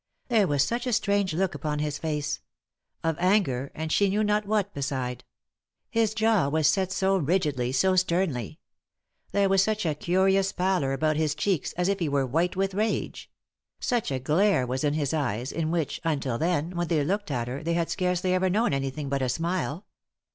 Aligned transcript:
There 0.29 0.47
was 0.47 0.63
such 0.63 0.87
a 0.87 0.93
strange 0.93 1.35
look 1.35 1.53
upon 1.53 1.77
bis 1.77 1.99
face; 1.99 2.39
of 3.03 3.15
anger, 3.19 3.71
and 3.75 3.91
she 3.91 4.09
knew 4.09 4.23
not 4.23 4.47
what 4.47 4.73
beside; 4.73 5.23
his 5.91 6.15
jaw 6.15 6.47
was 6.49 6.67
set 6.67 6.91
so 6.91 7.17
rigidly, 7.17 7.71
so 7.71 7.95
sternly; 7.95 8.57
there 9.31 9.47
was 9.47 9.61
such 9.61 9.85
a 9.85 9.93
curious 9.93 10.53
pallor 10.53 10.91
about 10.93 11.17
his 11.17 11.35
cheeks, 11.35 11.71
as 11.73 11.87
if 11.87 11.99
he 11.99 12.09
were 12.09 12.25
white 12.25 12.55
with 12.55 12.73
rage; 12.73 13.29
such 13.79 14.09
a 14.09 14.17
glare 14.17 14.65
was 14.65 14.83
in 14.83 14.95
his 14.95 15.13
eyes, 15.13 15.51
in 15.51 15.69
which, 15.69 16.01
until 16.03 16.39
then, 16.39 16.71
when 16.71 16.87
they 16.87 17.03
looked 17.05 17.29
at 17.29 17.47
her, 17.47 17.61
they 17.61 17.73
had 17.75 17.91
scarcely 17.91 18.33
ever 18.33 18.49
known 18.49 18.73
any 18.73 18.89
thing 18.89 19.07
but 19.07 19.21
a 19.21 19.29
smile. 19.29 19.85